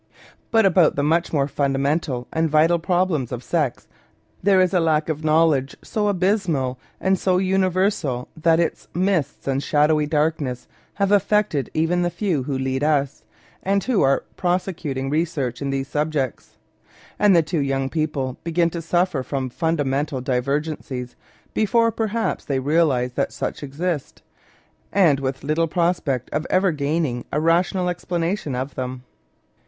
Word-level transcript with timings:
But 0.49 0.65
about 0.65 0.95
the 0.95 1.03
much 1.03 1.31
more 1.31 1.47
fundamental 1.47 2.27
and 2.33 2.49
vital 2.49 2.79
problems 2.79 3.31
of 3.31 3.43
sex, 3.43 3.87
there 4.41 4.59
is 4.59 4.73
a 4.73 4.79
lack 4.79 5.09
of 5.09 5.23
knowledge 5.23 5.77
so 5.83 6.07
abysmal 6.07 6.79
and 6.99 7.19
so 7.19 7.37
universal 7.37 8.27
that 8.35 8.59
its 8.59 8.87
mists 8.95 9.47
and 9.47 9.61
shadowy 9.61 10.07
darkness 10.07 10.67
have 10.95 11.11
affected 11.11 11.69
even 11.75 12.01
the 12.01 12.09
few 12.09 12.41
who 12.41 12.57
lead 12.57 12.83
us, 12.83 13.23
and 13.61 13.83
who 13.83 14.01
are 14.01 14.23
prosecuting 14.37 15.11
research 15.11 15.61
in 15.61 15.69
these 15.69 15.87
subjects. 15.89 16.57
And 17.19 17.35
the 17.35 17.43
two 17.43 17.59
young 17.61 17.87
people 17.87 18.39
begin 18.43 18.71
to 18.71 18.81
suffer 18.81 19.21
from 19.21 19.51
funda 19.51 19.83
mental 19.83 20.19
divergencies, 20.19 21.15
before 21.53 21.91
perhaps 21.91 22.43
they 22.43 22.57
realise 22.57 23.11
that 23.11 23.31
such 23.31 23.61
exist, 23.61 24.23
and 24.91 25.19
with 25.19 25.43
little 25.43 25.67
prospect 25.67 26.27
of 26.31 26.47
ever 26.49 26.71
gaining 26.71 27.23
a 27.31 27.39
rational 27.39 27.87
explanation 27.87 28.55
of 28.55 28.73
them. 28.73 29.03